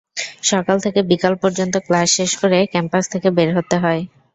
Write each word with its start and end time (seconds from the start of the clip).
সকাল 0.43 0.77
থেকে 0.85 0.99
বিকেল 1.09 1.33
পর্যন্ত 1.43 1.75
ক্লাস 1.87 2.07
শেষ 2.17 2.31
করে 2.41 2.57
ক্যাম্পাস 2.73 3.03
থেকে 3.13 3.27
বের 3.37 3.49
হতে 3.57 3.75
হয়। 3.83 4.01